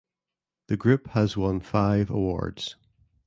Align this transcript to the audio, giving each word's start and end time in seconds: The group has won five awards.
The 0.65 0.77
group 0.77 1.09
has 1.09 1.37
won 1.37 1.59
five 1.59 2.09
awards. 2.09 2.75